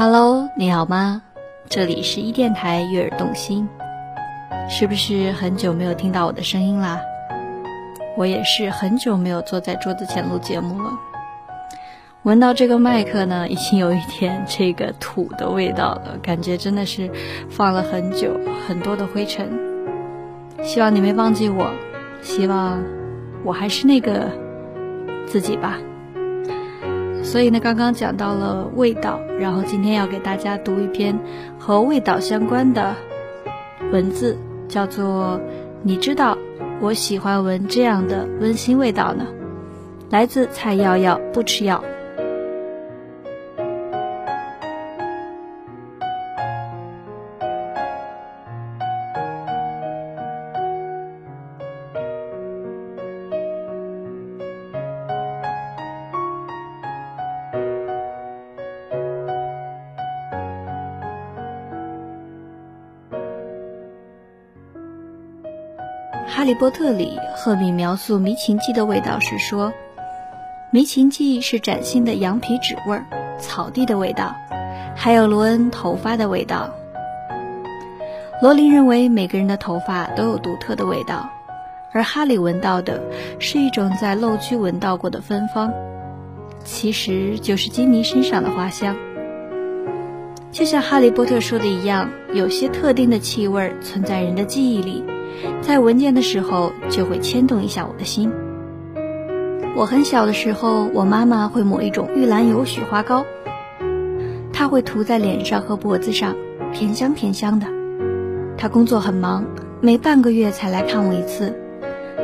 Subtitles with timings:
[0.00, 1.22] Hello，你好吗？
[1.68, 3.68] 这里是一电台悦耳动心，
[4.70, 7.00] 是不是很久没有听到我的声音啦？
[8.16, 10.92] 我也是很久没有坐在桌子前录节目了。
[12.22, 17.10] 闻到这个麦克呢，已经有一点这个土的味道了，感觉真的是
[17.50, 18.38] 放了很久，
[18.68, 19.50] 很多的灰尘。
[20.62, 21.72] 希望你没忘记我，
[22.22, 22.80] 希望
[23.42, 24.30] 我还是那个
[25.26, 25.76] 自己吧。
[27.30, 31.18] 所以呢，刚刚讲到了味道，然后今天要给大家读一篇
[31.58, 32.94] 和味道相关的
[33.92, 35.38] 文字，叫做
[35.84, 36.38] “你知道
[36.80, 39.26] 我喜欢闻这样的温馨味道呢”，
[40.08, 41.84] 来自蔡耀耀不吃药。
[66.30, 69.72] 《哈利波特》里，赫敏描述迷情剂的味道时说
[70.70, 73.06] ：“迷情剂是崭新的羊皮纸味儿、
[73.40, 74.36] 草地的味道，
[74.94, 76.70] 还有罗恩头发的味道。”
[78.42, 81.28] 罗琳认为每个人的头发都有独特的味道，
[81.92, 83.02] 而哈利闻到的
[83.38, 85.72] 是一种在陋居闻到过的芬芳，
[86.62, 88.94] 其实就是金妮身上的花香。
[90.52, 95.02] 就像哈利波特说的一样，有些特定的气味存在人的记忆里。
[95.60, 98.30] 在闻见的时候，就会牵动一下我的心。
[99.76, 103.24] 我很小的时候，我妈妈会抹一种玉兰油雪花膏，
[104.52, 106.34] 她会涂在脸上和脖子上，
[106.72, 107.66] 甜香甜香的。
[108.56, 109.44] 她工作很忙，
[109.80, 111.56] 每半个月才来看我一次。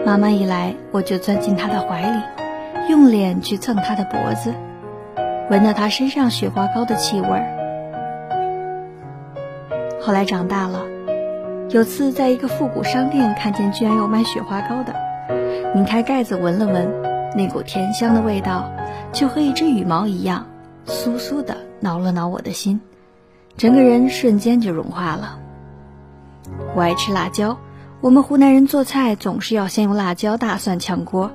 [0.05, 2.23] 妈妈一来，我就钻进她的怀里，
[2.91, 4.53] 用脸去蹭她的脖子，
[5.48, 7.45] 闻到她身上雪花膏的气味儿。
[10.01, 10.94] 后来长大了。
[11.74, 14.95] 有次在一个复古商店看见，居然有卖雪花膏的。
[15.74, 16.89] 拧开盖子闻了闻，
[17.36, 18.70] 那股甜香的味道，
[19.12, 20.46] 就和一只羽毛一样，
[20.86, 22.80] 酥酥的挠了挠我的心，
[23.57, 25.40] 整个人瞬间就融化了。
[26.77, 27.58] 我爱吃辣椒，
[28.01, 31.33] 我们湖南人做菜总是要先用辣椒大蒜炝锅，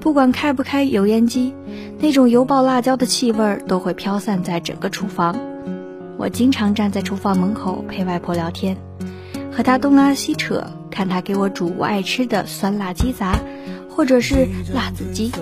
[0.00, 1.54] 不管开不开油烟机，
[2.00, 5.36] 那种油爆辣椒的气味都会飘散在整个厨房。
[6.16, 8.76] 我经常站在厨房门口陪外婆聊天。
[9.56, 13.38] 和他东拉西扯，看他给我煮我爱吃的酸辣鸡杂，
[13.88, 15.32] 或者是辣子鸡。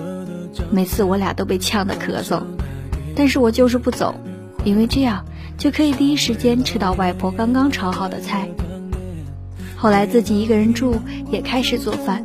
[0.71, 2.41] 每次我俩都被呛得咳嗽，
[3.13, 4.15] 但是我就是不走，
[4.63, 5.25] 因为这样
[5.57, 8.47] 就可以第一时间吃到外婆刚刚炒好的菜。
[9.75, 10.95] 后来自己一个人住，
[11.29, 12.23] 也开始做饭。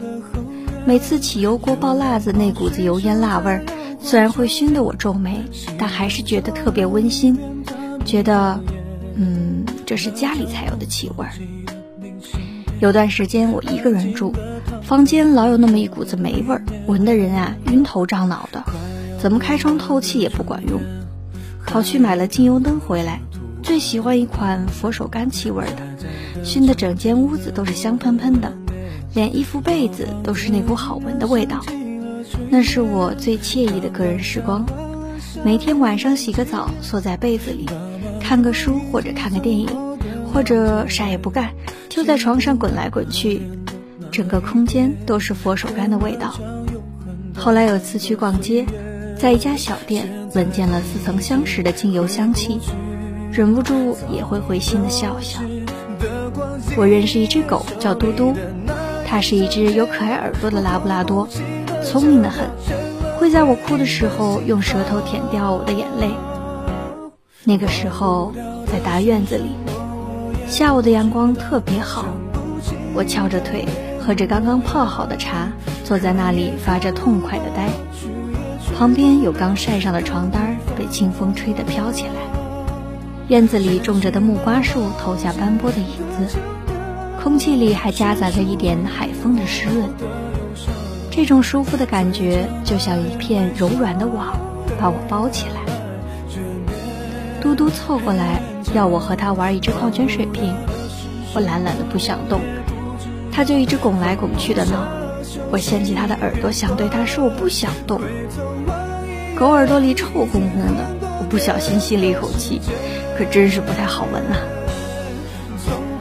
[0.87, 3.65] 每次起油锅爆辣子，那股子油烟辣味儿，
[4.01, 5.43] 虽然会熏得我皱眉，
[5.77, 7.37] 但还是觉得特别温馨，
[8.05, 8.61] 觉得，
[9.17, 11.33] 嗯，这是家里才有的气味儿。
[12.81, 14.33] 有段时间我一个人住，
[14.83, 18.65] 房间老有那么一股子霉味儿，闻的人啊晕头胀脑的，
[19.21, 20.81] 怎么开窗透气也不管用。
[21.67, 23.21] 跑去买了精油灯回来，
[23.63, 28.53] 最喜欢一款佛手柑气味的，熏得整间屋子都是香喷喷的，
[29.15, 31.61] 连衣服被子都是那股好闻的味道。
[32.49, 34.65] 那是我最惬意的个人时光，
[35.45, 37.67] 每天晚上洗个澡，缩在被子里，
[38.21, 39.69] 看个书或者看个电影，
[40.33, 41.51] 或者啥也不干。
[41.89, 43.43] 就在床上滚来滚去，
[44.11, 46.35] 整个空间都是佛手柑的味道。
[47.37, 48.65] 后来有次去逛街，
[49.19, 52.61] 在一家小店闻见了似曾相识的精油香气，
[53.33, 55.41] 忍不住也会会心的笑笑。
[56.77, 58.35] 我认识一只狗叫嘟嘟，
[59.07, 61.29] 它是一只有可爱耳朵的拉布拉多，
[61.85, 62.49] 聪明的很，
[63.19, 66.09] 会在我哭的时候用舌头舔掉我的眼泪。
[67.43, 68.33] 那个时候
[68.67, 69.70] 在大院子里。
[70.51, 72.07] 下午的阳光特别好，
[72.93, 73.65] 我翘着腿，
[74.05, 75.47] 喝着刚刚泡好的茶，
[75.85, 77.69] 坐在那里发着痛快的呆。
[78.77, 82.15] 旁边有刚晒上的床单被清风吹得飘起来。
[83.29, 85.87] 院子里种着的木瓜树投下斑驳的影
[86.19, 86.37] 子，
[87.23, 89.89] 空气里还夹杂着一点海风的湿润。
[91.13, 94.37] 这种舒服的感觉就像一片柔软的网，
[94.81, 95.61] 把我包起来。
[97.41, 98.43] 嘟嘟凑过来。
[98.73, 100.55] 要我和他玩一只矿泉水瓶，
[101.35, 102.41] 我懒懒的不想动，
[103.33, 104.87] 他就一直拱来拱去的闹。
[105.51, 108.01] 我掀起他的耳朵，想对他说我不想动。
[109.37, 110.85] 狗耳朵里臭烘烘的，
[111.19, 112.61] 我不小心吸了一口气，
[113.19, 114.37] 可真是不太好闻呐。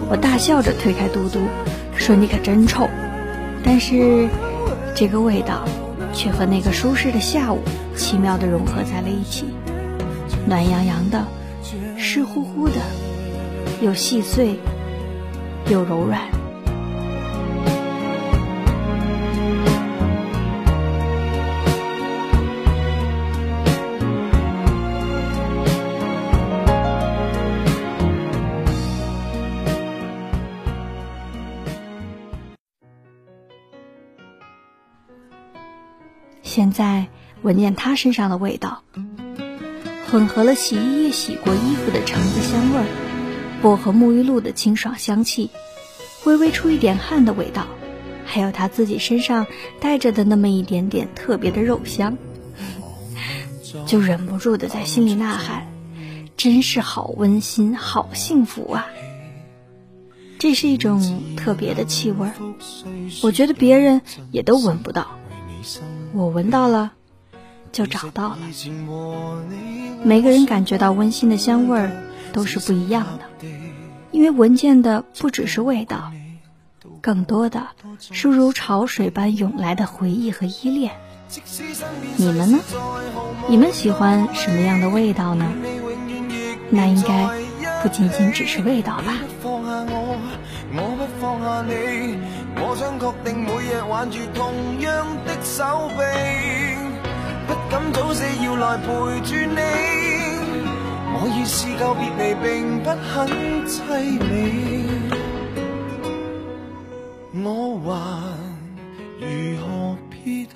[0.10, 1.40] 我大笑着推开嘟嘟，
[1.96, 2.88] 说你可真臭。
[3.64, 4.28] 但是
[4.96, 5.66] 这个味道
[6.14, 7.60] 却和那个舒适的下午
[7.96, 9.46] 奇妙的融合在了一起，
[10.48, 11.24] 暖洋洋的。
[12.02, 12.76] 湿乎乎的，
[13.82, 14.58] 又细碎，
[15.70, 16.22] 又柔软。
[36.42, 37.06] 现在
[37.44, 38.82] 闻见他身上的味道，
[40.12, 42.86] 混合了洗衣液洗过衣服的橙子香味儿，
[43.62, 45.52] 薄荷沐浴露的清爽香气，
[46.26, 47.68] 微微出一点汗的味道，
[48.26, 49.46] 还有他自己身上
[49.80, 52.18] 带着的那么一点点特别的肉香，
[53.86, 55.68] 就忍不住的在心里呐喊：
[56.36, 58.88] 真是好温馨，好幸福啊！
[60.40, 62.34] 这是一种特别的气味儿，
[63.22, 64.02] 我觉得别人
[64.32, 65.20] 也都闻不到。
[66.14, 66.94] 我闻到了，
[67.72, 68.38] 就找到了。
[70.04, 71.92] 每个人感觉到温馨的香味儿
[72.32, 73.48] 都是不一样的，
[74.12, 76.12] 因为闻见的不只是味道，
[77.02, 77.68] 更多的
[78.00, 80.92] 是如潮水般涌来的回忆和依恋。
[82.18, 82.60] 你们呢？
[83.48, 85.46] 你们喜欢什么样的味道呢？
[86.72, 87.30] 那应该
[87.84, 89.14] 不仅仅只是味道吧。
[98.44, 98.86] 要来陪
[99.22, 99.62] 住你。
[101.12, 102.48] 我已试够别离，并
[102.82, 103.28] 不很
[103.66, 103.78] 凄
[104.20, 104.30] 美。
[107.34, 107.98] 我还
[109.20, 109.26] 如
[109.62, 109.66] 何
[110.10, 110.48] 撇？